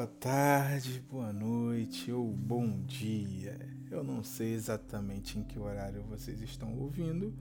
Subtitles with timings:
[0.00, 3.58] Boa tarde, boa noite ou bom dia.
[3.90, 7.34] Eu não sei exatamente em que horário vocês estão ouvindo,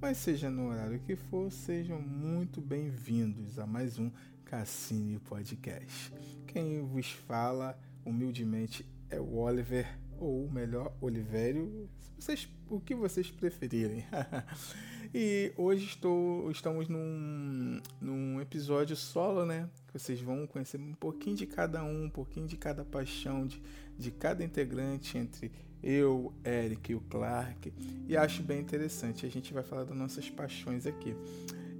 [0.00, 4.10] mas seja no horário que for, sejam muito bem-vindos a mais um
[4.42, 6.10] Cassini Podcast.
[6.46, 9.86] Quem vos fala humildemente é o Oliver,
[10.18, 14.06] ou melhor, Olivério, vocês, o que vocês preferirem.
[15.14, 19.68] e hoje estou, estamos num, num episódio solo, né?
[19.92, 23.62] Vocês vão conhecer um pouquinho de cada um, um pouquinho de cada paixão, de,
[23.98, 25.50] de cada integrante entre
[25.82, 27.72] eu, Eric e o Clark.
[28.06, 29.24] E acho bem interessante.
[29.24, 31.14] A gente vai falar das nossas paixões aqui.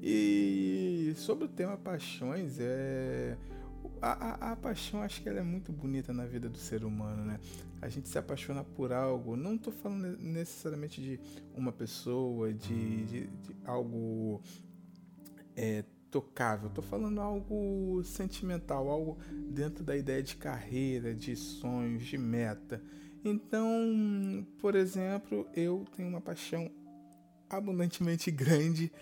[0.02, 3.36] E sobre o tema paixões, é
[4.00, 7.24] a, a, a, paixão acho que ela é muito bonita na vida do ser humano,
[7.24, 7.38] né?
[7.80, 9.36] A gente se apaixona por algo.
[9.36, 11.20] Não estou falando necessariamente de
[11.54, 14.42] uma pessoa, de, de, de algo
[15.56, 16.68] é, tocável.
[16.68, 19.18] Estou falando algo sentimental, algo
[19.50, 22.82] dentro da ideia de carreira, de sonhos, de meta.
[23.24, 26.70] Então, por exemplo, eu tenho uma paixão
[27.48, 28.92] abundantemente grande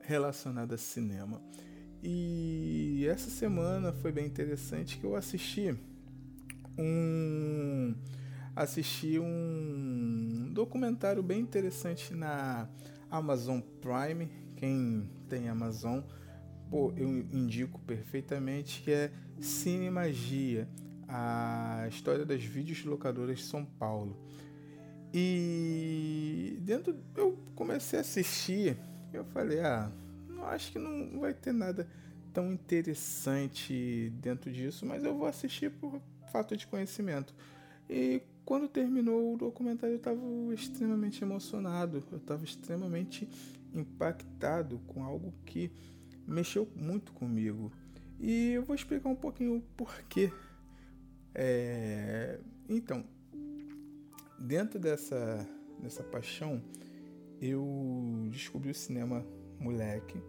[0.00, 1.40] relacionada a cinema.
[2.02, 5.72] E essa semana foi bem interessante que eu assisti
[6.76, 7.94] um
[8.56, 12.68] assisti um documentário bem interessante na
[13.10, 14.28] Amazon Prime.
[14.56, 16.00] Quem tem Amazon,
[16.70, 20.68] pô, eu indico perfeitamente que é Cine Magia,
[21.08, 24.16] a história das vídeos locadoras de São Paulo.
[25.14, 28.76] E dentro eu comecei a assistir,
[29.12, 29.90] eu falei, ah,
[30.46, 31.88] acho que não vai ter nada
[32.32, 37.34] tão interessante dentro disso, mas eu vou assistir por falta de conhecimento.
[37.88, 40.20] E quando terminou o documentário, eu estava
[40.52, 43.28] extremamente emocionado, eu estava extremamente
[43.74, 45.70] impactado com algo que
[46.26, 47.70] mexeu muito comigo.
[48.18, 50.32] E eu vou explicar um pouquinho o porquê.
[51.34, 52.38] É...
[52.68, 53.04] Então,
[54.38, 55.46] dentro dessa,
[55.80, 56.62] dessa paixão,
[57.40, 59.24] eu descobri o cinema
[59.58, 60.20] moleque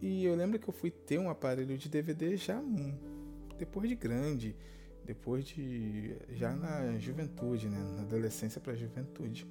[0.00, 2.62] e eu lembro que eu fui ter um aparelho de DVD já
[3.58, 4.56] depois de grande,
[5.04, 9.46] depois de já na juventude, né, na adolescência para juventude.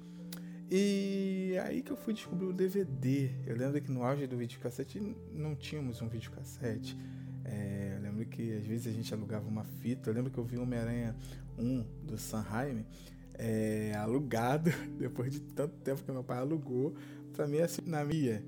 [0.68, 3.30] E aí que eu fui descobrir o DVD.
[3.46, 5.00] Eu lembro que no auge do videocassete
[5.32, 6.96] não tínhamos um videocassete.
[7.44, 10.10] É, eu lembro que às vezes a gente alugava uma fita.
[10.10, 11.16] Eu lembro que eu vi Homem-Aranha
[11.58, 12.84] 1 do Sanheim
[13.34, 16.94] é, alugado, depois de tanto tempo que meu pai alugou,
[17.32, 18.44] pra mim assim, na minha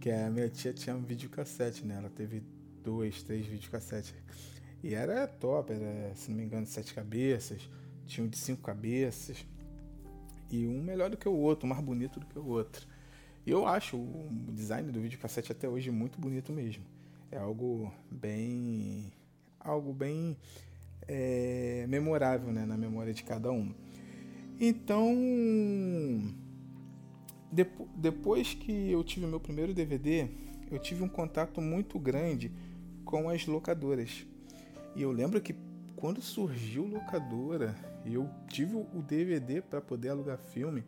[0.00, 1.96] que a minha tia tinha um videocassete, né?
[1.96, 2.42] Ela teve
[2.82, 4.14] dois, três videocassetes.
[4.82, 7.68] E era top, era, se não me engano, sete cabeças,
[8.06, 9.44] tinha um de cinco cabeças.
[10.50, 12.86] E um melhor do que o outro, mais bonito do que o outro.
[13.44, 16.84] E eu acho o design do videocassete até hoje muito bonito mesmo.
[17.30, 19.12] É algo bem.
[19.60, 20.36] algo bem
[21.06, 23.74] é, memorável né, na memória de cada um.
[24.60, 25.14] Então
[27.96, 30.28] depois que eu tive meu primeiro DVD,
[30.70, 32.52] eu tive um contato muito grande
[33.04, 34.26] com as locadoras.
[34.94, 35.54] E eu lembro que
[35.96, 40.84] quando surgiu locadora e eu tive o DVD para poder alugar filme,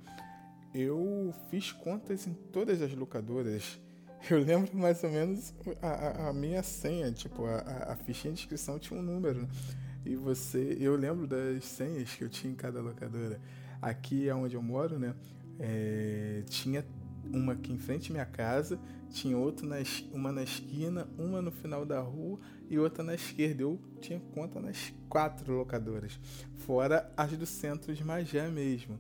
[0.75, 3.81] eu fiz contas em todas as locadoras.
[4.28, 8.78] Eu lembro mais ou menos a, a minha senha, tipo, a, a fichinha de inscrição
[8.78, 9.48] tinha um número.
[10.04, 13.41] E você, eu lembro das senhas que eu tinha em cada locadora.
[13.81, 15.15] Aqui é onde eu moro, né?
[15.60, 16.84] É, tinha
[17.32, 19.76] uma aqui em frente à minha casa, tinha outra na,
[20.12, 23.62] uma na esquina, uma no final da rua e outra na esquerda.
[23.62, 26.19] Eu tinha conta nas quatro locadoras,
[26.56, 28.98] fora as do centro de Magé mesmo.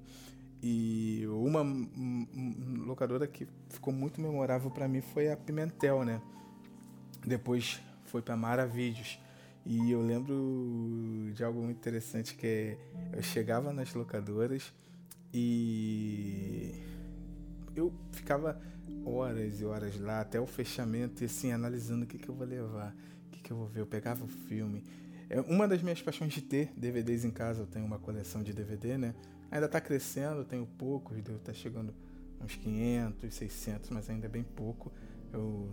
[0.62, 1.64] E uma
[2.84, 6.20] locadora que ficou muito memorável para mim foi a Pimentel, né?
[7.26, 9.18] Depois foi para Maravídeos.
[9.64, 12.78] E eu lembro de algo muito interessante que é,
[13.12, 14.72] eu chegava nas locadoras
[15.32, 16.74] e
[17.74, 18.60] eu ficava
[19.04, 22.46] horas e horas lá até o fechamento e assim analisando o que, que eu vou
[22.46, 22.94] levar,
[23.26, 23.80] o que, que eu vou ver.
[23.80, 24.82] Eu pegava o filme.
[25.28, 27.62] É uma das minhas paixões de ter DVDs em casa.
[27.62, 29.14] Eu tenho uma coleção de DVD, né?
[29.50, 31.94] Ainda está crescendo, tenho poucos, está chegando
[32.40, 34.92] uns 500, 600, mas ainda é bem pouco.
[35.32, 35.70] Eu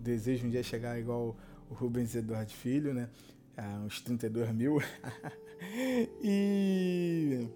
[0.00, 1.36] desejo um dia chegar igual
[1.70, 3.08] o Rubens Eduardo Filho, né?
[3.56, 4.78] A uns 32 mil.
[6.22, 7.48] e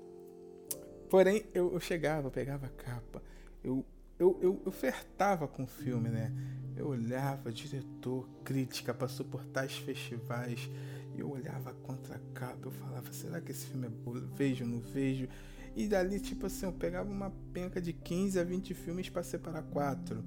[1.10, 3.20] Porém, eu, eu chegava, pegava a capa,
[3.64, 3.84] eu,
[4.16, 6.32] eu, eu, eu com o filme, né?
[6.76, 10.70] Eu olhava, diretor, crítica, passou por tais festivais,
[11.18, 14.12] eu olhava contra a capa, eu falava, será que esse filme é bom?
[14.36, 15.28] Vejo, não vejo?
[15.74, 19.62] E dali, tipo assim, eu pegava uma penca de 15 a 20 filmes para separar
[19.64, 20.24] quatro.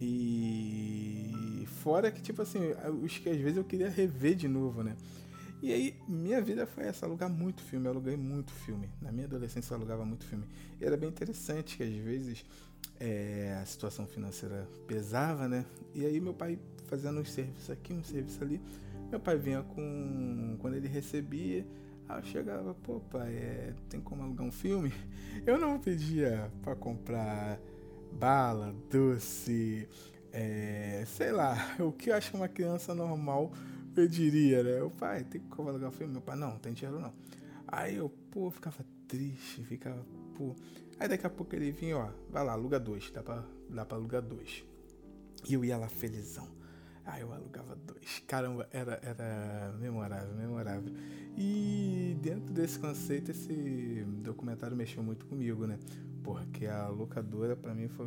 [0.00, 2.60] E fora que, tipo assim,
[3.02, 4.96] os que às vezes eu queria rever de novo, né?
[5.64, 8.86] E aí, minha vida foi essa, alugar muito filme, eu aluguei muito filme.
[9.00, 10.44] Na minha adolescência eu alugava muito filme.
[10.78, 12.44] E era bem interessante que às vezes
[13.00, 15.64] é, a situação financeira pesava, né?
[15.94, 18.60] E aí meu pai fazendo um serviço aqui, um serviço ali,
[19.10, 20.58] meu pai vinha com.
[20.60, 21.66] Quando ele recebia,
[22.10, 24.92] eu chegava, pô pai, é, tem como alugar um filme?
[25.46, 27.58] Eu não pedia para comprar
[28.12, 29.88] bala, doce,
[30.30, 33.50] é, sei lá, o que eu acho uma criança normal
[34.00, 34.82] eu diria, né?
[34.82, 36.12] O pai, tem como alugar um filme?
[36.12, 37.12] Meu pai, não, não tem dinheiro não.
[37.66, 40.04] Aí eu, pô, ficava triste, ficava,
[40.36, 40.54] pô.
[40.98, 43.96] Aí daqui a pouco ele vinha, ó, vai lá, aluga dois, dá pra, dá pra
[43.96, 44.64] alugar dois.
[45.48, 46.48] E eu ia lá felizão.
[47.04, 48.22] Aí eu alugava dois.
[48.26, 50.94] Caramba, era, era memorável, memorável.
[51.36, 55.78] E dentro desse conceito, esse documentário mexeu muito comigo, né?
[56.22, 58.06] Porque a locadora para mim foi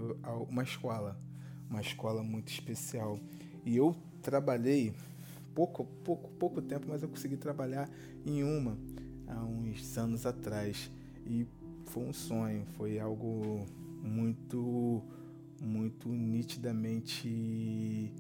[0.50, 1.20] uma escola,
[1.70, 3.20] uma escola muito especial.
[3.64, 4.96] E eu trabalhei
[5.58, 7.90] pouco, pouco, pouco tempo, mas eu consegui trabalhar
[8.24, 8.78] em uma
[9.26, 10.92] há uns anos atrás
[11.26, 11.48] e
[11.86, 13.66] foi um sonho, foi algo
[14.04, 15.02] muito,
[15.60, 18.14] muito nitidamente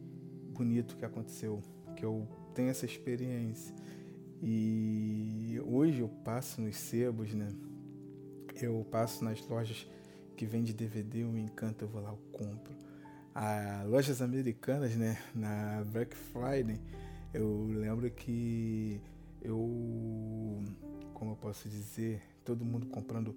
[0.49, 1.61] bonito que aconteceu,
[1.95, 3.75] que eu tenho essa experiência.
[4.41, 7.49] E hoje eu passo nos sebos, né?
[8.59, 9.87] Eu passo nas lojas
[10.35, 12.73] que vende DVD, eu me encanto, eu vou lá, eu compro.
[13.35, 15.19] A lojas americanas, né?
[15.35, 16.79] Na Black Friday,
[17.33, 19.01] eu lembro que
[19.41, 20.63] eu,
[21.13, 23.35] como eu posso dizer, todo mundo comprando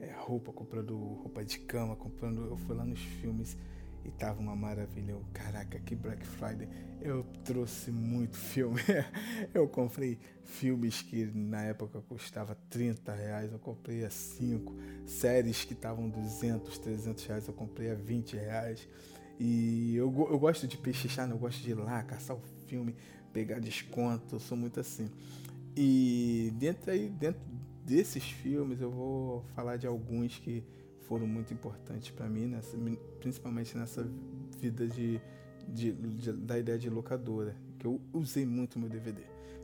[0.00, 2.46] é, roupa, comprando roupa de cama, comprando.
[2.46, 3.56] Eu fui lá nos filmes
[4.04, 5.12] e tava uma maravilha.
[5.12, 6.68] Eu, caraca, que Black Friday.
[7.00, 8.80] Eu trouxe muito filme.
[9.52, 14.74] eu comprei filmes que na época custava 30 reais, eu comprei a 5.
[15.06, 18.88] Séries que estavam 200, 300 reais, eu comprei a 20 reais.
[19.38, 22.94] E eu, eu gosto de pechinchar, eu gosto de ir lá, caçar o filme,
[23.32, 25.08] pegar desconto, sou muito assim.
[25.76, 27.40] E dentro aí, dentro
[27.84, 30.62] desses filmes, eu vou falar de alguns que
[31.00, 32.76] foram muito importantes para mim, nessa,
[33.18, 34.08] principalmente nessa
[34.60, 35.20] vida de,
[35.68, 39.22] de, de, da ideia de locadora, que eu usei muito meu DVD.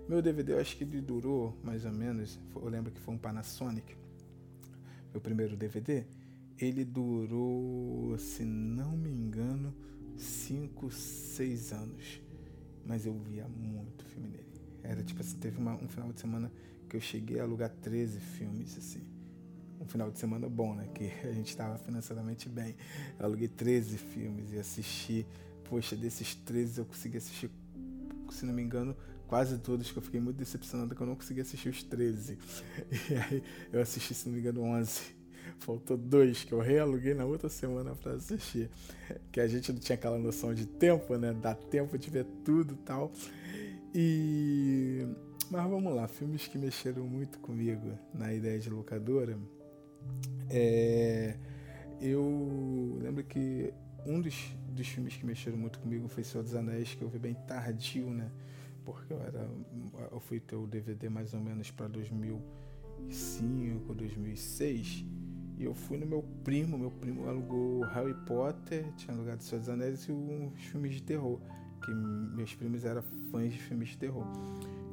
[0.08, 3.18] Meu DVD eu acho que ele durou mais ou menos, eu lembro que foi um
[3.18, 3.96] Panasonic,
[5.12, 6.04] meu primeiro DVD,
[6.58, 9.74] ele durou, se não me engano,
[10.16, 12.25] 5, 6 anos
[12.86, 14.46] mas eu via muito filme dele.
[14.82, 16.50] Era tipo assim, teve uma, um final de semana
[16.88, 19.02] que eu cheguei a alugar 13 filmes, assim.
[19.80, 20.88] Um final de semana bom, né?
[20.94, 22.76] Que a gente estava financeiramente bem.
[23.18, 25.26] Eu aluguei 13 filmes e assisti.
[25.64, 27.50] Poxa, desses 13 eu consegui assistir,
[28.30, 28.96] se não me engano,
[29.26, 32.38] quase todos, que eu fiquei muito decepcionado que eu não consegui assistir os 13.
[33.10, 33.42] E aí
[33.72, 35.15] eu assisti, se não me engano, 11.
[35.58, 38.70] Faltou dois que eu realuguei na outra semana para assistir.
[39.32, 41.32] Que a gente não tinha aquela noção de tempo, né?
[41.32, 43.10] Dá tempo de ver tudo e tal.
[43.94, 45.06] E.
[45.50, 49.38] Mas vamos lá, filmes que mexeram muito comigo na ideia de locadora.
[50.50, 51.36] É...
[52.00, 53.72] Eu lembro que
[54.06, 57.18] um dos, dos filmes que mexeram muito comigo foi Senhor dos Anéis, que eu vi
[57.18, 58.30] bem tardio, né?
[58.84, 59.48] Porque eu era.
[60.12, 65.04] Eu fui ter o DVD mais ou menos para 2005, 2006.
[65.58, 69.68] E eu fui no meu primo, meu primo alugou Harry Potter, tinha alugado Senhor dos
[69.68, 71.40] Anéis e uns filmes de terror,
[71.84, 74.24] que meus primos eram fãs de filmes de terror.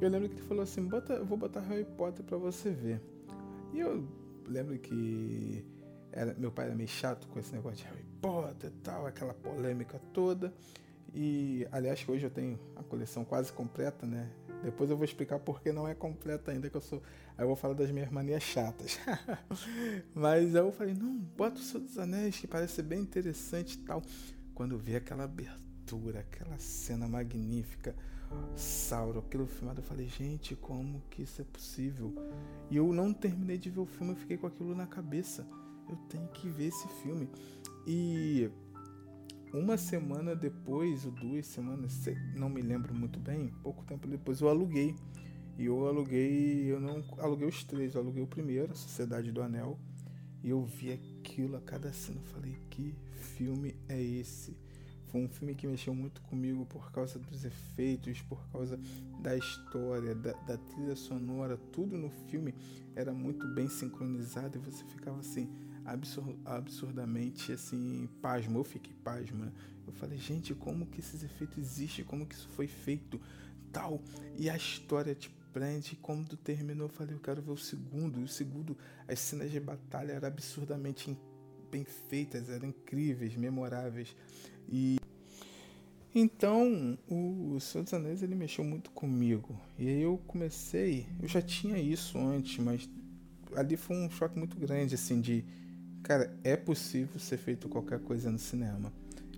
[0.00, 3.00] Eu lembro que ele falou assim, Bota, vou botar Harry Potter para você ver.
[3.72, 4.08] E eu
[4.46, 5.64] lembro que
[6.10, 9.34] era, meu pai era meio chato com esse negócio de Harry Potter e tal, aquela
[9.34, 10.52] polêmica toda.
[11.12, 14.30] E aliás, hoje eu tenho a coleção quase completa, né?
[14.62, 17.02] Depois eu vou explicar por que não é completa ainda, que eu sou.
[17.36, 18.98] Aí eu vou falar das minhas manias chatas.
[20.14, 23.78] Mas aí eu falei, não, bota o Senhor dos Anéis, que parece bem interessante e
[23.78, 24.02] tal.
[24.54, 27.94] Quando eu vi aquela abertura, aquela cena magnífica,
[28.56, 32.14] Sauron, aquilo filmado, eu falei, gente, como que isso é possível?
[32.70, 35.46] E eu não terminei de ver o filme, eu fiquei com aquilo na cabeça.
[35.88, 37.28] Eu tenho que ver esse filme.
[37.86, 38.48] E
[39.52, 44.48] uma semana depois, ou duas semanas, não me lembro muito bem, pouco tempo depois eu
[44.48, 44.94] aluguei.
[45.56, 49.40] E eu aluguei, eu não aluguei os três, eu aluguei o primeiro, a Sociedade do
[49.40, 49.78] Anel,
[50.42, 52.20] e eu vi aquilo a cada cena.
[52.20, 54.56] Eu falei, que filme é esse?
[55.06, 58.80] Foi um filme que mexeu muito comigo por causa dos efeitos, por causa
[59.20, 62.52] da história, da, da trilha sonora, tudo no filme
[62.96, 65.48] era muito bem sincronizado e você ficava assim,
[65.84, 68.58] absur absurdamente assim, pasmo.
[68.58, 69.44] Eu fiquei pasmo.
[69.44, 69.52] Né?
[69.86, 72.04] Eu falei, gente, como que esses efeitos existem?
[72.04, 73.20] Como que isso foi feito?
[73.72, 74.02] Tal.
[74.36, 75.96] E a história te prende.
[76.02, 78.20] Quando terminou, eu falei, eu quero ver o segundo.
[78.20, 78.76] E o segundo,
[79.08, 81.16] as cenas de batalha eram absurdamente
[81.70, 84.14] bem feitas, eram incríveis, memoráveis.
[84.68, 84.98] E
[86.14, 89.58] Então, o Senhor dos Anéis ele mexeu muito comigo.
[89.78, 92.88] E aí eu comecei, eu já tinha isso antes, mas
[93.56, 95.44] ali foi um choque muito grande, assim, de
[96.04, 98.92] cara, é possível ser feito qualquer coisa no cinema.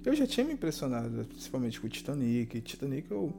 [0.05, 2.61] Eu já tinha me impressionado, principalmente com o Titanic.
[2.61, 3.33] Titanic, eu,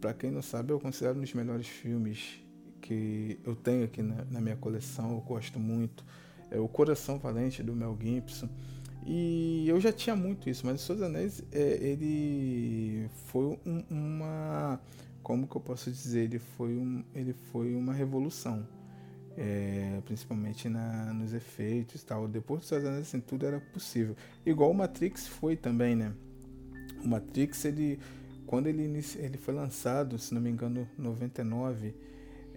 [0.00, 2.40] pra quem não sabe, eu considero um dos melhores filmes
[2.80, 6.04] que eu tenho aqui na, na minha coleção, eu gosto muito.
[6.50, 8.48] É o Coração Valente do Mel Gibson.
[9.06, 14.80] E eu já tinha muito isso, mas o Seus Anéis, é, ele foi um, uma.
[15.22, 16.24] Como que eu posso dizer?
[16.24, 18.66] Ele foi, um, ele foi uma revolução.
[19.40, 22.26] É, principalmente na, nos efeitos e tal.
[22.26, 24.16] Depois dos Seus Anéis, assim, tudo era possível.
[24.44, 26.12] Igual o Matrix foi também, né?
[27.04, 28.00] O Matrix, ele,
[28.48, 28.82] quando ele,
[29.18, 31.94] ele foi lançado, se não me engano, 99,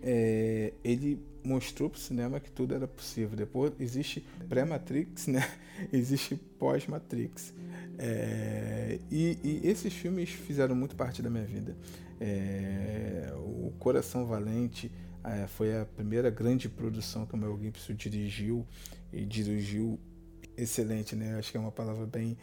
[0.01, 3.35] é, ele mostrou para o cinema que tudo era possível.
[3.35, 5.45] Depois existe pré-Matrix, né?
[5.91, 7.53] existe pós-Matrix.
[7.99, 11.75] É, e, e, esses filmes fizeram muito parte da minha vida.
[12.21, 14.89] É, o Coração Valente
[15.25, 18.65] é, foi a primeira grande produção que o Mel Gibson dirigiu
[19.11, 19.99] e dirigiu
[20.55, 21.37] excelente, né?
[21.37, 22.37] Acho que é uma palavra bem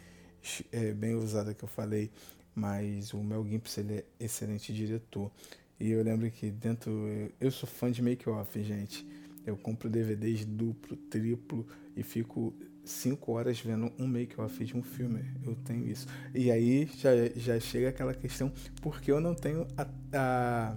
[0.71, 2.11] é, bem usada que eu falei,
[2.59, 5.31] mas o Mel Gibson ele é excelente diretor.
[5.79, 6.91] E eu lembro que dentro.
[7.39, 9.07] Eu sou fã de make-off, gente.
[9.45, 15.23] Eu compro DVDs duplo, triplo e fico cinco horas vendo um make-off de um filme.
[15.45, 16.05] Eu tenho isso.
[16.35, 18.51] E aí já, já chega aquela questão,
[18.81, 20.75] porque eu não tenho a, a,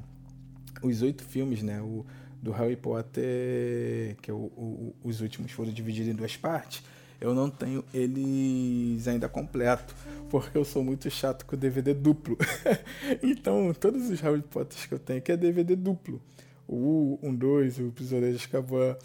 [0.82, 1.82] os oito filmes, né?
[1.82, 2.06] O,
[2.40, 6.82] do Harry Potter, que é o, o, os últimos foram divididos em duas partes
[7.22, 9.94] eu não tenho eles ainda completo,
[10.28, 12.36] porque eu sou muito chato com DVD duplo.
[13.22, 16.20] então, todos os Harry Potters que eu tenho aqui é DVD duplo.
[16.66, 18.96] O 1, 2, o Prisioneiro de Azkaban.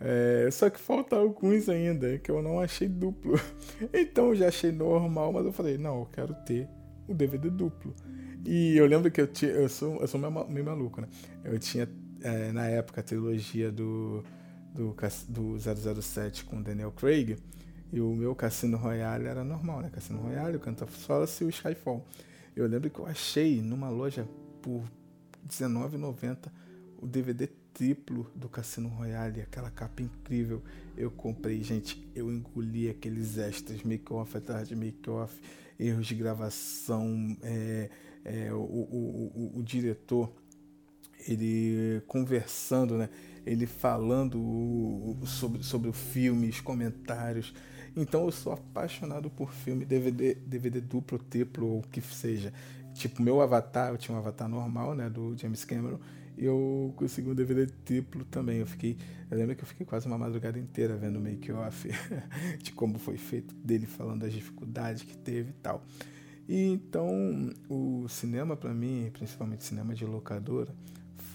[0.00, 3.40] É, só que falta alguns ainda que eu não achei duplo.
[3.94, 6.68] Então eu já achei normal, mas eu falei, não, eu quero ter
[7.06, 7.94] o DVD duplo.
[8.44, 9.52] E eu lembro que eu tinha.
[9.52, 11.08] Eu sou, eu sou meio, meio maluco, né?
[11.44, 11.88] Eu tinha
[12.20, 14.24] é, na época a trilogia do,
[14.74, 14.94] do,
[15.28, 17.36] do 007 com Daniel Craig.
[17.92, 19.90] E o meu Cassino Royale era normal, né?
[19.90, 22.06] Cassino Royale, o Canta Solace e o Skyfall.
[22.54, 24.28] Eu lembro que eu achei numa loja
[24.62, 24.82] por
[25.48, 26.50] R$19,90
[26.98, 30.62] o DVD triplo do Cassino Royale, aquela capa incrível.
[30.96, 35.34] Eu comprei, gente, eu engoli aqueles extras, make-off atrás de make-off,
[35.78, 37.90] erros de gravação, é,
[38.24, 40.30] é, o, o, o, o, diretor,
[41.26, 43.08] ele conversando, né?
[43.46, 47.54] Ele falando sobre, sobre o filme, os comentários.
[47.96, 52.52] Então eu sou apaixonado por filme DVD, DVD duplo, triplo ou o que seja.
[52.94, 55.98] Tipo, meu avatar, eu tinha um avatar normal, né, do James Cameron,
[56.36, 58.58] e eu consegui um DVD triplo também.
[58.58, 58.96] Eu fiquei,
[59.30, 61.88] eu lembro que eu fiquei quase uma madrugada inteira vendo o make-off
[62.62, 65.84] de como foi feito dele falando das dificuldades que teve e tal.
[66.48, 70.74] E então, o cinema para mim, principalmente cinema de locadora,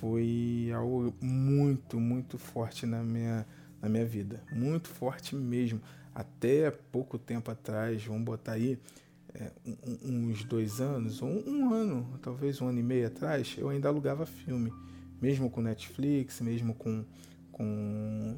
[0.05, 3.43] foi algo muito, muito forte na minha
[3.81, 5.81] na minha vida, muito forte mesmo.
[6.13, 8.79] Até pouco tempo atrás, vamos botar aí
[9.33, 9.51] é,
[10.03, 14.25] uns dois anos, ou um ano, talvez um ano e meio atrás, eu ainda alugava
[14.25, 14.71] filme,
[15.21, 17.03] mesmo com Netflix, mesmo com,
[17.51, 18.37] com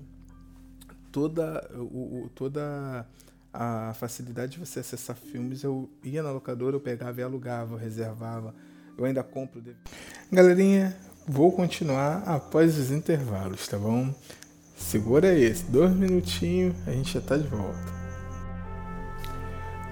[1.12, 3.06] toda, o, toda
[3.54, 7.78] a facilidade de você acessar filmes, eu ia na locadora, eu pegava e alugava, eu
[7.78, 8.56] reservava,
[8.98, 9.62] eu ainda compro.
[10.32, 10.98] Galerinha,
[11.28, 14.14] vou continuar após os intervalos, tá bom?
[14.78, 17.98] Segura esse, dois minutinhos, a gente já tá de volta.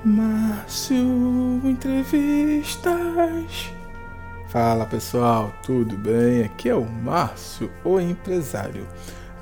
[0.05, 2.93] Márcio Entrevistas.
[4.49, 6.43] Fala pessoal, tudo bem?
[6.43, 8.87] Aqui é o Márcio, o empresário.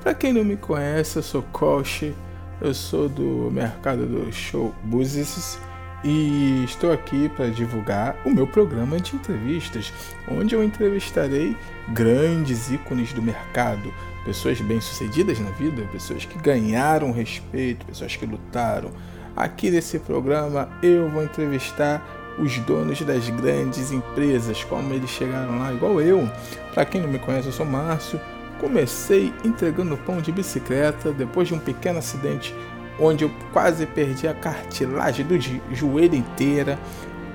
[0.02, 2.12] Para quem não me conhece, eu sou coach,
[2.60, 5.58] eu sou do mercado do show business
[6.04, 9.92] e estou aqui para divulgar o meu programa de entrevistas,
[10.28, 11.56] onde eu entrevistarei
[11.88, 13.92] grandes ícones do mercado
[14.24, 18.90] pessoas bem-sucedidas na vida, pessoas que ganharam respeito, pessoas que lutaram.
[19.36, 25.72] Aqui nesse programa eu vou entrevistar os donos das grandes empresas, como eles chegaram lá,
[25.72, 26.28] igual eu.
[26.72, 28.20] Para quem não me conhece, eu sou Márcio.
[28.60, 32.54] Comecei entregando pão de bicicleta depois de um pequeno acidente
[32.98, 35.38] onde eu quase perdi a cartilagem do
[35.74, 36.78] joelho inteira.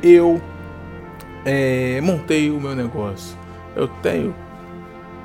[0.02, 0.42] Eu
[1.46, 3.38] é, montei o meu negócio.
[3.76, 4.34] Eu tenho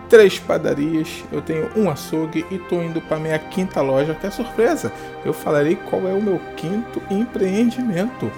[0.09, 4.31] três padarias, eu tenho um açougue e estou indo para minha quinta loja, que é
[4.31, 4.93] surpresa.
[5.25, 8.31] Eu falarei qual é o meu quinto empreendimento.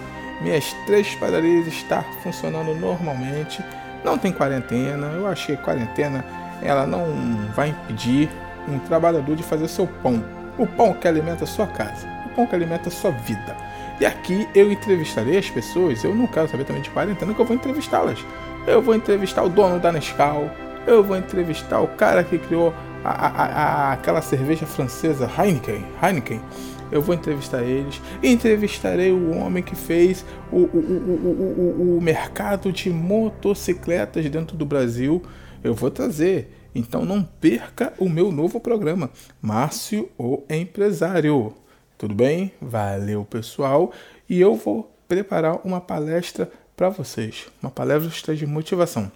[0.42, 3.64] Minhas três padarias estão funcionando normalmente,
[4.04, 5.06] não tem quarentena.
[5.08, 6.24] Eu achei que quarentena
[6.62, 7.06] ela não
[7.54, 8.28] vai impedir
[8.68, 10.22] um trabalhador de fazer seu pão.
[10.58, 13.56] O pão que alimenta a sua casa, o pão que alimenta a sua vida.
[14.00, 17.44] E aqui eu entrevistarei as pessoas, eu não quero saber também de quarentena que eu
[17.44, 18.24] vou entrevistá-las.
[18.66, 20.50] Eu vou entrevistar o dono da Nescau,
[20.86, 26.40] eu vou entrevistar o cara que criou a, a, a, aquela cerveja francesa Heineken, Heineken.
[26.90, 28.00] Eu vou entrevistar eles.
[28.22, 34.64] Entrevistarei o homem que fez o, o, o, o, o mercado de motocicletas dentro do
[34.64, 35.22] Brasil.
[35.64, 36.65] Eu vou trazer.
[36.76, 41.54] Então não perca o meu novo programa, Márcio o Empresário.
[41.96, 42.52] Tudo bem?
[42.60, 43.94] Valeu, pessoal.
[44.28, 49.10] E eu vou preparar uma palestra para vocês, uma palestra de motivação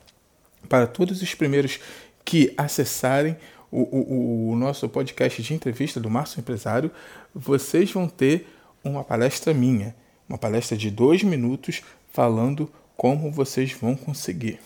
[0.70, 1.78] para todos os primeiros
[2.24, 3.36] que acessarem
[3.70, 6.90] o, o, o nosso podcast de entrevista do Márcio Empresário.
[7.34, 8.48] Vocês vão ter
[8.82, 9.94] uma palestra minha,
[10.26, 14.58] uma palestra de dois minutos falando como vocês vão conseguir.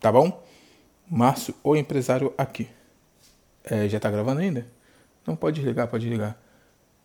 [0.00, 0.42] Tá bom?
[1.10, 2.68] Márcio, o empresário aqui.
[3.64, 4.66] É, já tá gravando ainda?
[5.26, 6.40] Não, pode ligar, pode ligar.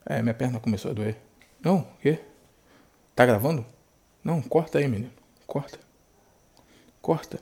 [0.05, 1.17] É, minha perna começou a doer.
[1.63, 2.19] Não, o quê?
[3.15, 3.65] Tá gravando?
[4.23, 5.11] Não, corta aí, menino.
[5.45, 5.79] Corta.
[7.01, 7.39] Corta.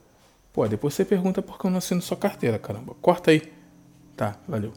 [0.51, 2.95] Pô, depois você pergunta por que eu não assino sua carteira, caramba.
[3.01, 3.51] Corta aí.
[4.15, 4.74] Tá, valeu.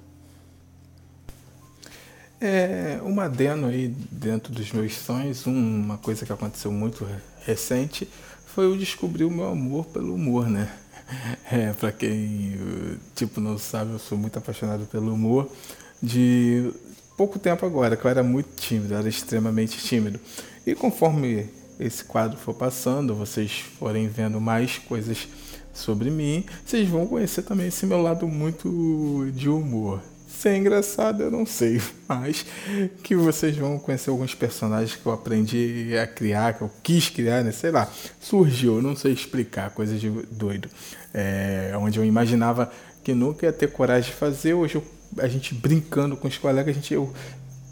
[2.40, 7.06] É, uma adeno aí dentro dos meus sonhos, uma coisa que aconteceu muito
[7.44, 8.08] recente
[8.46, 10.72] foi eu descobrir o meu amor pelo humor, né?
[11.50, 12.58] É, pra quem
[13.14, 15.50] tipo não sabe, eu sou muito apaixonado pelo humor
[16.02, 16.70] de
[17.16, 20.20] pouco tempo agora, que eu era muito tímido, era extremamente tímido.
[20.66, 21.48] E conforme
[21.80, 25.26] esse quadro for passando, vocês forem vendo mais coisas
[25.72, 30.02] sobre mim, vocês vão conhecer também esse meu lado muito de humor.
[30.28, 32.44] Se é engraçado, eu não sei, mas
[33.02, 37.42] que vocês vão conhecer alguns personagens que eu aprendi a criar, que eu quis criar,
[37.42, 37.50] né?
[37.50, 40.68] Sei lá, surgiu, não sei explicar, coisa de doido.
[41.12, 42.70] É, onde eu imaginava
[43.02, 44.84] que nunca ia ter coragem de fazer, hoje eu,
[45.18, 47.12] a gente brincando com os colegas, a gente, eu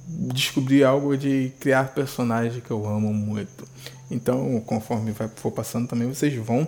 [0.08, 3.66] descobri algo de criar personagens que eu amo muito.
[4.10, 6.66] Então, conforme vai, for passando também, vocês vão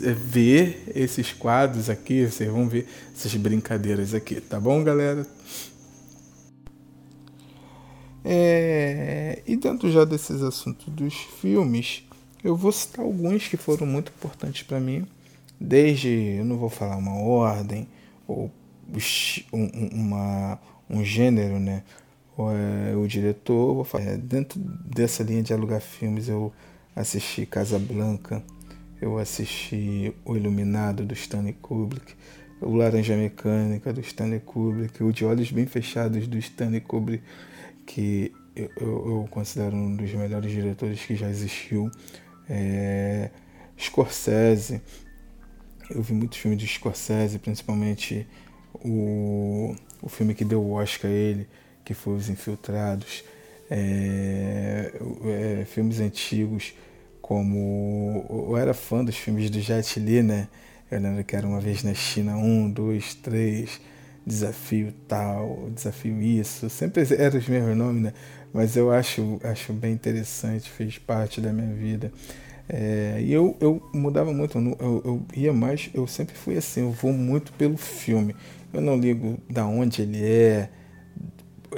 [0.00, 5.26] ver esses quadros aqui, vocês vão ver essas brincadeiras aqui, tá bom, galera?
[8.22, 12.02] É, e dentro já desses assuntos dos filmes,
[12.44, 15.06] eu vou citar alguns que foram muito importantes para mim,
[15.60, 17.88] desde, eu não vou falar uma ordem
[18.26, 18.50] ou
[19.52, 21.82] um, uma, um gênero, né?
[22.36, 26.52] O, é, diretor, vou falar, é, dentro dessa linha de alugar filmes, eu
[26.94, 28.42] assisti Casa Blanca,
[29.00, 32.14] eu assisti O Iluminado do Stanley Kubrick,
[32.60, 37.24] O Laranja Mecânica do Stanley Kubrick, O De Olhos Bem Fechados do Stanley Kubrick,
[37.86, 41.90] que eu, eu, eu considero um dos melhores diretores que já existiu.
[42.48, 43.30] É,
[43.78, 44.80] Scorsese,
[45.90, 48.26] eu vi muitos filmes de Scorsese, principalmente
[48.74, 51.48] o, o filme que deu o Oscar a ele,
[51.84, 53.24] que foi Os Infiltrados.
[53.68, 54.92] É,
[55.60, 56.72] é, filmes antigos
[57.26, 60.46] como eu era fã dos filmes do Jet Li, né?
[60.88, 63.80] Eu lembro que era uma vez na China, um, dois, três,
[64.24, 68.12] desafio tal, desafio isso, sempre eram os mesmos nomes, né?
[68.54, 72.12] Mas eu acho, acho bem interessante, fez parte da minha vida.
[72.68, 76.90] É, e eu, eu mudava muito, eu, eu ia mais, eu sempre fui assim, eu
[76.90, 78.34] vou muito pelo filme.
[78.72, 80.68] Eu não ligo da onde ele é,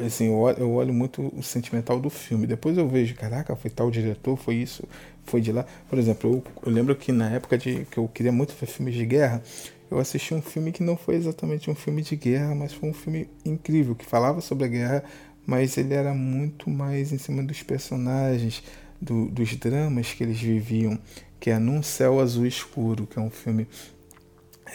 [0.05, 2.47] assim, eu olho, eu olho muito o sentimental do filme.
[2.47, 4.85] Depois eu vejo, caraca, foi tal diretor, foi isso,
[5.25, 5.65] foi de lá.
[5.89, 8.95] Por exemplo, eu, eu, lembro que na época de que eu queria muito ver filmes
[8.95, 9.43] de guerra,
[9.91, 12.95] eu assisti um filme que não foi exatamente um filme de guerra, mas foi um
[12.95, 15.05] filme incrível, que falava sobre a guerra,
[15.47, 18.63] mas ele era muito mais em cima dos personagens,
[19.01, 20.99] do, dos dramas que eles viviam,
[21.41, 23.67] que é Num Céu Azul Escuro, que é um filme,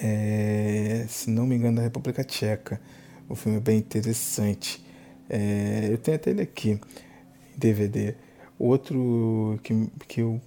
[0.02, 2.80] é, se não me engano, da República Tcheca.
[3.30, 4.84] Um filme bem interessante.
[5.30, 6.80] É, eu tenho até ele aqui, em
[7.58, 8.16] DVD.
[8.58, 10.42] Outro que, que eu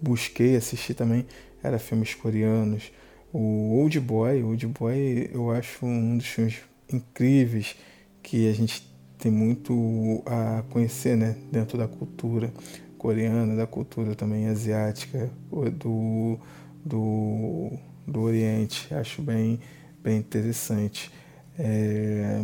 [0.00, 1.26] busquei assistir também
[1.62, 2.92] era filmes coreanos.
[3.32, 6.58] O Old Boy, Old Boy eu acho um dos filmes
[6.92, 7.76] incríveis
[8.22, 12.52] que a gente tem muito a conhecer, né, dentro da cultura
[13.00, 16.38] coreana, da cultura também asiática, do,
[16.84, 17.72] do,
[18.06, 18.92] do Oriente.
[18.94, 19.58] Acho bem,
[20.04, 21.10] bem interessante.
[21.58, 22.42] É,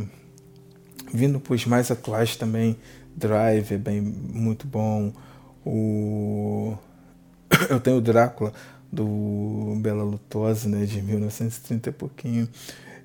[1.12, 2.74] vindo para os mais atuais também,
[3.14, 5.12] Drive é bem muito bom.
[5.62, 6.74] O
[7.68, 8.50] eu tenho o Drácula
[8.90, 12.48] do Bela Lutosa, né, de 1930 e pouquinho.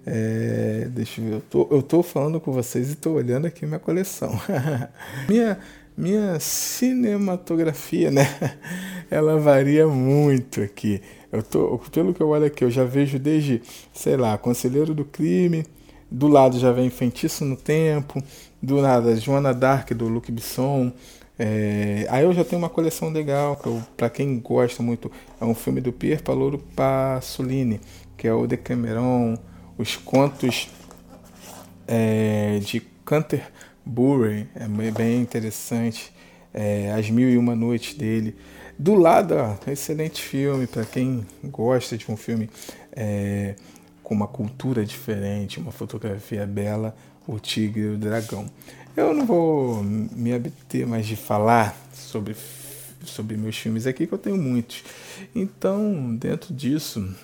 [0.05, 3.65] É, deixa eu ver, eu tô, eu tô falando com vocês e tô olhando aqui
[3.65, 4.31] minha coleção.
[5.27, 5.59] minha,
[5.97, 8.27] minha cinematografia, né,
[9.09, 11.01] ela varia muito aqui.
[11.31, 13.61] Eu tô, pelo que eu olho aqui, eu já vejo desde,
[13.93, 15.65] sei lá, Conselheiro do Crime,
[16.09, 18.21] do lado já vem Feitiço no Tempo,
[18.61, 20.91] do nada Joana Dark do Luc Besson,
[21.39, 25.55] É, aí eu já tenho uma coleção legal, que para quem gosta muito, é um
[25.55, 27.81] filme do Pier Paolo Pasolini,
[28.17, 29.35] que é o Decameron,
[29.77, 30.69] os contos
[31.87, 32.81] é, de
[33.85, 36.11] Canterbury, é bem interessante,
[36.53, 38.35] é, As Mil e Uma Noites dele.
[38.77, 42.49] Do lado, ó, excelente filme para quem gosta de um filme
[42.91, 43.55] é,
[44.03, 46.95] com uma cultura diferente, uma fotografia bela,
[47.27, 48.45] O Tigre e o Dragão.
[48.95, 52.35] Eu não vou me abter mais de falar sobre,
[53.05, 54.83] sobre meus filmes aqui, que eu tenho muitos.
[55.33, 57.15] Então, dentro disso,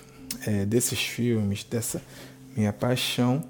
[0.46, 2.00] é, desses filmes, dessa
[2.56, 3.44] minha paixão,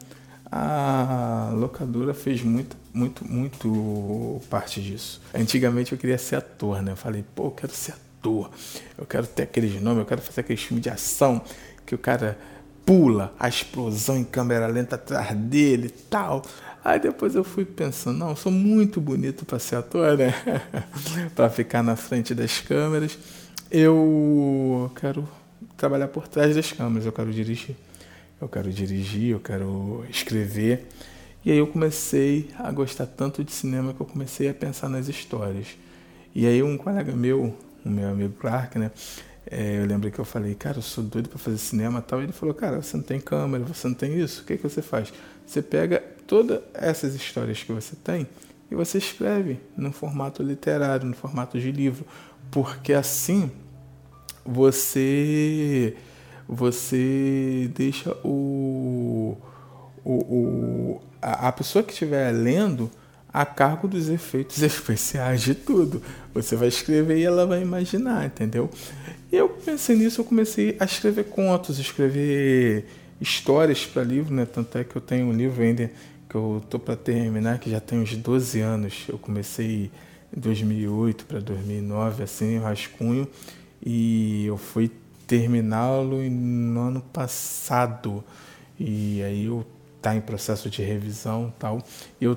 [0.51, 5.21] a locadora fez muito, muito, muito parte disso.
[5.35, 6.93] Antigamente eu queria ser ator, né?
[6.93, 8.51] Eu falei, pô, eu quero ser ator,
[8.97, 11.43] eu quero ter aqueles nomes, eu quero fazer aquele filme de ação
[11.85, 12.39] que o cara
[12.85, 16.43] pula, a explosão em câmera lenta atrás dele e tal.
[16.83, 20.33] Aí depois eu fui pensando, não, sou muito bonito para ser ator, né?
[21.37, 23.19] para ficar na frente das câmeras.
[23.71, 25.29] Eu quero
[25.77, 27.77] trabalhar por trás das câmeras, eu quero dirigir.
[28.41, 30.87] Eu quero dirigir, eu quero escrever.
[31.45, 35.09] E aí eu comecei a gostar tanto de cinema que eu comecei a pensar nas
[35.09, 35.77] histórias.
[36.35, 38.91] E aí um colega meu, o meu amigo Clark, né?
[39.51, 42.21] É, eu lembro que eu falei, cara, eu sou doido para fazer cinema tal.
[42.21, 44.57] E ele falou, cara, você não tem câmera, você não tem isso, o que, é
[44.57, 45.13] que você faz?
[45.47, 48.29] Você pega todas essas histórias que você tem
[48.71, 52.05] e você escreve no formato literário, no formato de livro,
[52.51, 53.51] porque assim
[54.45, 55.97] você
[56.49, 59.37] você deixa o,
[60.03, 62.91] o, o a, a pessoa que estiver lendo
[63.31, 66.03] a cargo dos efeitos especiais de tudo.
[66.33, 68.71] Você vai escrever e ela vai imaginar, entendeu?
[69.31, 72.87] E eu pensei nisso, eu comecei a escrever contos, escrever
[73.21, 74.47] histórias para livro, né?
[74.47, 75.91] Tanto é que eu tenho um livro ainda
[76.29, 79.05] que eu tô para terminar, que já tem uns 12 anos.
[79.07, 79.91] Eu comecei
[80.35, 83.29] em 2008 para 2009, assim, rascunho,
[83.85, 84.91] e eu fui
[85.29, 88.25] terminá-lo no ano passado.
[88.81, 89.65] E aí eu
[90.03, 91.85] tá em processo de revisão tal.
[92.21, 92.37] Eu,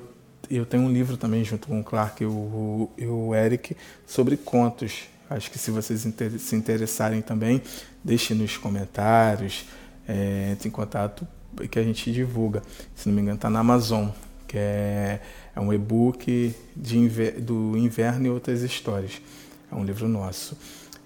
[0.50, 3.76] eu tenho um livro também junto com o Clark e o, e o Eric
[4.06, 5.04] sobre contos.
[5.30, 6.06] Acho que se vocês
[6.38, 7.62] se interessarem também,
[8.04, 9.64] deixem nos comentários,
[10.06, 11.26] é, entre em contato
[11.70, 12.62] que a gente divulga.
[12.94, 14.08] Se não me engano, está na Amazon,
[14.46, 15.20] que é,
[15.56, 19.22] é um e-book inver, do Inverno e Outras Histórias.
[19.70, 20.58] É um livro nosso.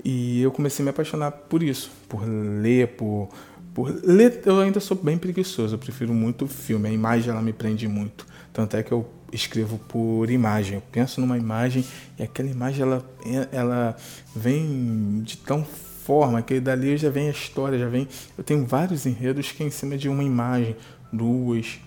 [0.09, 3.29] E eu comecei a me apaixonar por isso, por ler, por,
[3.75, 4.41] por ler.
[4.47, 6.89] Eu ainda sou bem preguiçoso, eu prefiro muito filme.
[6.89, 8.25] A imagem ela me prende muito.
[8.53, 10.77] Tanto é que eu escrevo por imagem.
[10.77, 11.85] Eu penso numa imagem
[12.17, 13.05] e aquela imagem ela,
[13.51, 13.97] ela
[14.33, 18.07] vem de tão forma que dali já vem a história, já vem.
[18.39, 20.77] Eu tenho vários enredos que é em cima de uma imagem,
[21.13, 21.81] duas.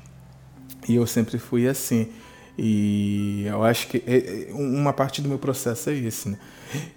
[0.90, 2.10] E eu sempre fui assim.
[2.62, 6.38] E eu acho que é, é, uma parte do meu processo é esse, né?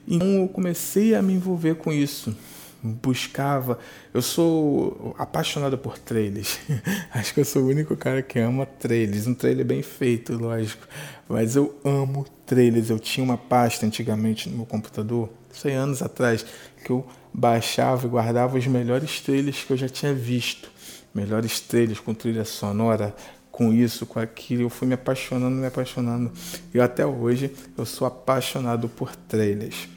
[0.09, 2.35] Então eu comecei a me envolver com isso
[2.83, 3.79] buscava.
[4.13, 6.59] Eu sou apaixonado por trailers.
[7.15, 9.27] Acho que eu sou o único cara que ama trailers.
[9.27, 10.87] Um trailer bem feito, lógico.
[11.29, 12.91] Mas eu amo trailers.
[12.91, 16.45] Eu tinha uma pasta antigamente no meu computador, sei anos atrás,
[16.85, 20.71] que eu baixava e guardava os melhores trailers que eu já tinha visto.
[21.15, 23.15] Melhores trailers com trilha sonora,
[23.53, 24.63] com isso, com aquilo.
[24.63, 26.33] Eu fui me apaixonando, me apaixonando.
[26.75, 29.89] E até hoje eu sou apaixonado por trailers.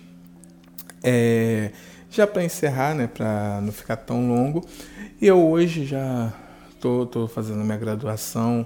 [1.01, 1.71] É
[2.15, 4.65] já para encerrar, né, para não ficar tão longo,
[5.21, 6.31] eu hoje já
[6.79, 8.65] tô, tô fazendo minha graduação,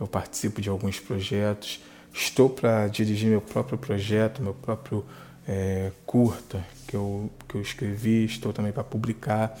[0.00, 1.82] eu participo de alguns projetos,
[2.14, 5.04] estou para dirigir meu próprio projeto, meu próprio
[5.46, 9.58] é, curta que eu, que eu escrevi, estou também para publicar.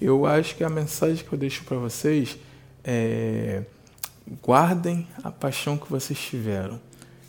[0.00, 2.38] Eu acho que a mensagem que eu deixo para vocês
[2.82, 3.64] é
[4.44, 6.80] guardem a paixão que vocês tiveram.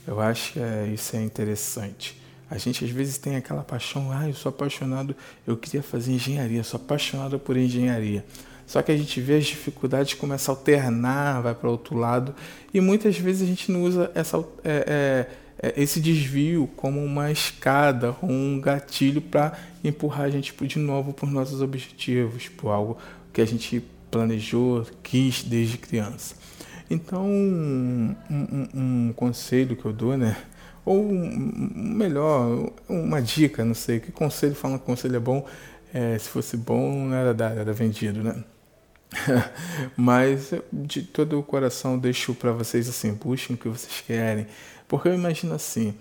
[0.08, 2.20] Eu acho que é, isso é interessante.
[2.50, 6.64] A gente às vezes tem aquela paixão, ah, eu sou apaixonado, eu queria fazer engenharia,
[6.64, 8.26] sou apaixonado por engenharia.
[8.66, 12.34] Só que a gente vê as dificuldades, começa a alternar, vai para outro lado,
[12.74, 15.28] e muitas vezes a gente não usa essa, é,
[15.62, 21.14] é, é esse desvio como uma escada um gatilho para empurrar a gente de novo
[21.14, 22.98] por nossos objetivos, por algo
[23.32, 26.36] que a gente planejou, quis desde criança.
[26.90, 30.36] Então, um, um, um conselho que eu dou, né?
[30.84, 35.46] Ou melhor, uma dica, não sei, que conselho falando que conselho é bom,
[35.94, 38.44] é, se fosse bom não era dado, era vendido, né?
[39.96, 44.48] Mas de todo o coração deixo para vocês assim, busquem o que vocês querem.
[44.88, 45.94] Porque eu imagino assim,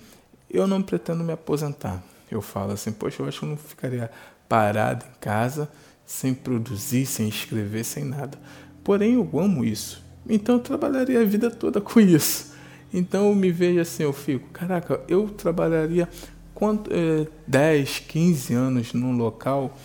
[0.51, 2.03] eu não pretendo me aposentar.
[2.31, 4.11] Eu falo assim, poxa, eu acho que eu não ficaria
[4.49, 5.69] parado em casa,
[6.07, 8.39] sem produzir, sem escrever, sem nada.
[8.83, 10.03] Porém, eu amo isso.
[10.29, 12.55] Então eu trabalharia a vida toda com isso.
[12.93, 16.09] Então eu me vejo assim, eu fico, caraca, eu trabalharia
[16.55, 19.77] quanto, é, 10, 15 anos num local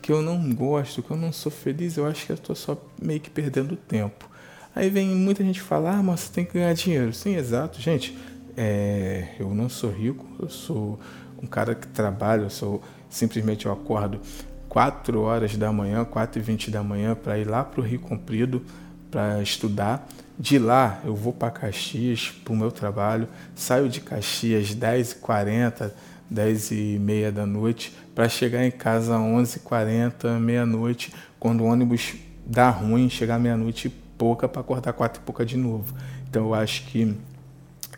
[0.00, 2.76] que eu não gosto, que eu não sou feliz, eu acho que eu estou só
[3.00, 4.28] meio que perdendo tempo.
[4.74, 7.12] Aí vem muita gente falar, ah, mas você tem que ganhar dinheiro.
[7.12, 7.80] Sim, exato.
[7.80, 8.16] Gente,
[8.56, 10.98] é, eu não sou rico, eu sou
[11.42, 14.20] um cara que trabalha, eu sou simplesmente eu acordo
[14.68, 18.00] 4 horas da manhã, 4 e 20 da manhã para ir lá para o Rio
[18.00, 18.64] Comprido
[19.12, 20.08] para estudar.
[20.38, 25.92] De lá eu vou para Caxias para o meu trabalho, saio de Caxias 10h40,
[26.28, 32.70] 10 e meia da noite para chegar em casa 11h40, meia-noite, quando o ônibus dá
[32.70, 35.94] ruim, chegar meia-noite e pouca para acordar quatro e pouca de novo.
[36.28, 37.14] Então eu acho que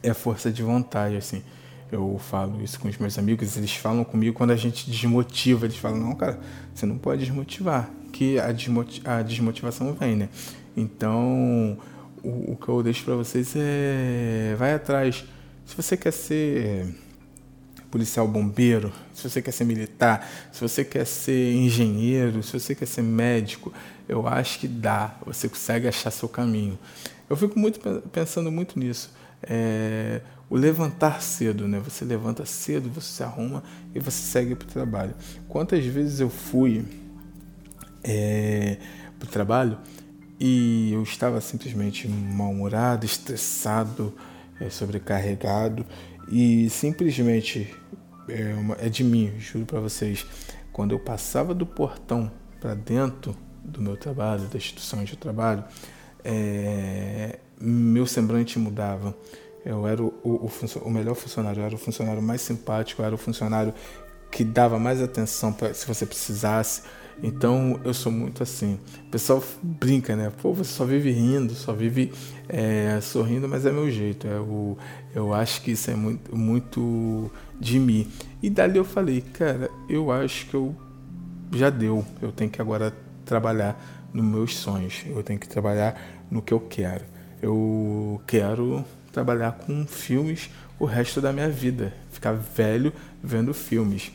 [0.03, 1.43] é força de vontade, assim.
[1.91, 5.77] Eu falo isso com os meus amigos, eles falam comigo quando a gente desmotiva, eles
[5.77, 6.41] falam, não, cara,
[6.75, 8.47] você não pode desmotivar, que a,
[9.05, 10.29] a desmotivação vem, né?
[10.77, 11.79] Então,
[12.23, 15.25] o, o que eu deixo para vocês é, vai atrás.
[15.65, 16.95] Se você quer ser
[17.91, 22.87] policial bombeiro, se você quer ser militar, se você quer ser engenheiro, se você quer
[22.87, 23.73] ser médico,
[24.09, 26.77] eu acho que dá, você consegue achar seu caminho.
[27.31, 27.79] Eu fico muito
[28.11, 29.13] pensando muito nisso.
[29.43, 31.81] É, o levantar cedo, né?
[31.85, 33.63] Você levanta cedo, você se arruma
[33.95, 35.15] e você segue para o trabalho.
[35.49, 36.85] Quantas vezes eu fui
[38.03, 38.77] é,
[39.19, 39.79] para o trabalho
[40.47, 44.13] e eu estava simplesmente mal-humorado, estressado,
[44.61, 45.87] é, sobrecarregado
[46.31, 47.75] e simplesmente
[48.29, 50.27] é, uma, é de mim, juro para vocês,
[50.71, 52.31] quando eu passava do portão
[52.61, 55.65] para dentro do meu trabalho, da instituição onde eu trabalho,
[56.23, 59.17] é, meu semblante mudava.
[59.65, 60.51] Eu era o, o,
[60.83, 63.73] o, melhor funcionário, eu era o funcionário mais simpático, eu era o funcionário
[64.31, 66.83] que dava mais atenção pra, se você precisasse.
[67.23, 68.79] Então eu sou muito assim.
[69.07, 70.33] O pessoal brinca, né?
[70.43, 72.13] Pô, você só vive rindo, só vive
[72.49, 74.27] é, sorrindo, mas é meu jeito.
[74.27, 74.77] É o,
[75.15, 78.11] eu acho que isso é muito, muito de mim.
[78.43, 80.75] E dali eu falei, cara, eu acho que eu
[81.53, 82.05] já deu.
[82.21, 85.05] Eu tenho que agora trabalhar nos meus sonhos.
[85.07, 87.05] Eu tenho que trabalhar no que eu quero.
[87.41, 94.11] Eu quero trabalhar com filmes o resto da minha vida, ficar velho vendo filmes.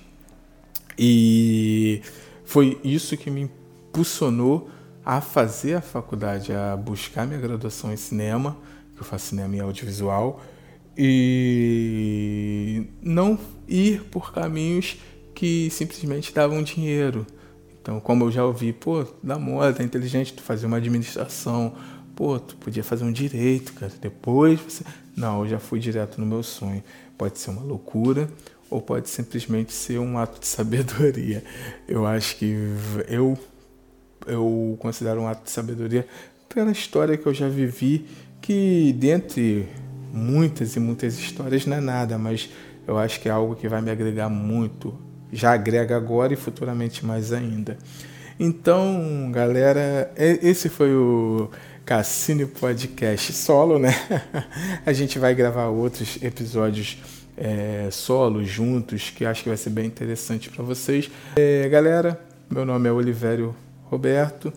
[0.97, 2.01] E
[2.49, 4.71] foi isso que me impulsionou
[5.05, 8.57] a fazer a faculdade, a buscar minha graduação em cinema,
[8.95, 10.41] que eu faço cinema e audiovisual,
[10.97, 14.97] e não ir por caminhos
[15.35, 17.23] que simplesmente davam dinheiro.
[17.79, 21.75] Então, como eu já ouvi, pô, dá moda, é inteligente tu fazer uma administração,
[22.15, 24.83] pô, tu podia fazer um direito, cara, depois você...
[25.15, 26.81] Não, eu já fui direto no meu sonho.
[27.15, 28.27] Pode ser uma loucura
[28.69, 31.43] ou pode simplesmente ser um ato de sabedoria.
[31.87, 32.55] Eu acho que
[33.07, 33.37] eu
[34.27, 36.07] eu considero um ato de sabedoria
[36.47, 38.05] pela história que eu já vivi,
[38.41, 39.67] que dentre
[40.13, 42.49] muitas e muitas histórias não é nada, mas
[42.87, 44.93] eu acho que é algo que vai me agregar muito.
[45.31, 47.77] Já agrega agora e futuramente mais ainda.
[48.39, 51.49] Então, galera, esse foi o
[51.85, 53.93] Cassino Podcast solo, né?
[54.85, 56.97] A gente vai gravar outros episódios
[57.39, 61.09] é, solo juntos, que acho que vai ser bem interessante para vocês.
[61.37, 64.51] É, galera, meu nome é Olivério Roberto,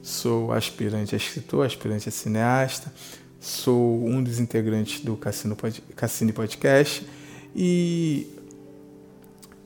[0.00, 2.92] sou aspirante a escritor, aspirante a cineasta,
[3.40, 7.04] sou um dos integrantes do Cassino, Pod, Cassino Podcast
[7.56, 8.28] e,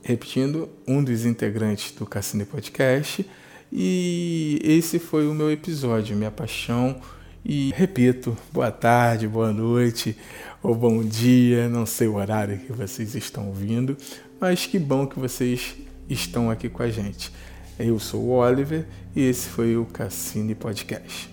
[0.01, 3.23] repetindo, um dos integrantes do Cassino Podcast.
[3.71, 6.99] E esse foi o meu episódio, minha paixão.
[7.45, 10.15] E repito, boa tarde, boa noite
[10.61, 13.97] ou bom dia, não sei o horário que vocês estão ouvindo,
[14.39, 15.75] mas que bom que vocês
[16.09, 17.33] estão aqui com a gente.
[17.77, 21.32] Eu sou o Oliver e esse foi o Cassini Podcast.